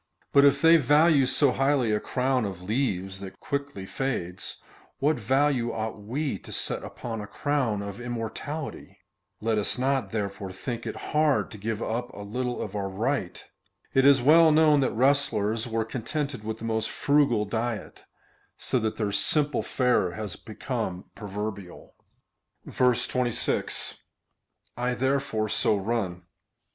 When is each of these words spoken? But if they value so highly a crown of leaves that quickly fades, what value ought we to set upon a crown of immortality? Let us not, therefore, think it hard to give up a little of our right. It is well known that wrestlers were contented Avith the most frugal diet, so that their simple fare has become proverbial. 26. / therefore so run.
But 0.33 0.45
if 0.45 0.63
they 0.63 0.77
value 0.77 1.27
so 1.27 1.51
highly 1.51 1.91
a 1.91 1.99
crown 1.99 2.43
of 2.43 2.63
leaves 2.63 3.19
that 3.19 3.39
quickly 3.39 3.85
fades, 3.85 4.57
what 4.97 5.19
value 5.19 5.71
ought 5.71 6.01
we 6.01 6.39
to 6.39 6.51
set 6.51 6.83
upon 6.83 7.21
a 7.21 7.27
crown 7.27 7.83
of 7.83 7.99
immortality? 8.01 8.97
Let 9.41 9.59
us 9.59 9.77
not, 9.77 10.09
therefore, 10.09 10.51
think 10.51 10.87
it 10.87 10.95
hard 11.13 11.51
to 11.51 11.59
give 11.59 11.83
up 11.83 12.11
a 12.13 12.21
little 12.23 12.63
of 12.63 12.75
our 12.75 12.89
right. 12.89 13.45
It 13.93 14.03
is 14.03 14.23
well 14.23 14.51
known 14.51 14.79
that 14.79 14.89
wrestlers 14.89 15.67
were 15.67 15.85
contented 15.85 16.41
Avith 16.41 16.57
the 16.57 16.65
most 16.65 16.89
frugal 16.89 17.45
diet, 17.45 18.05
so 18.57 18.79
that 18.79 18.95
their 18.97 19.11
simple 19.11 19.61
fare 19.61 20.13
has 20.13 20.35
become 20.35 21.11
proverbial. 21.13 21.93
26. 22.75 23.97
/ 24.53 24.77
therefore 24.77 25.47
so 25.47 25.77
run. 25.77 26.23